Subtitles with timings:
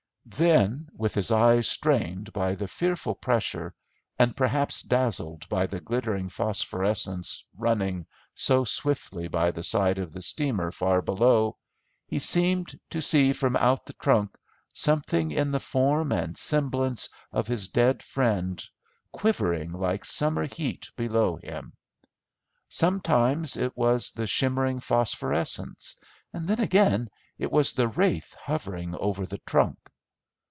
[0.23, 3.73] Then, with his eyes strained by the fearful pressure,
[4.19, 10.21] and perhaps dazzled by the glittering phosphorescence running so swiftly by the side of the
[10.21, 11.57] steamer far below,
[12.07, 14.37] he seemed to see from out the trunk
[14.73, 18.63] something in the form and semblance of his dead friend
[19.11, 21.73] quivering like summer heat below him.
[22.69, 25.97] Sometimes it was the shimmering phosphorescence,
[26.31, 29.77] then again it was the wraith hovering over the trunk.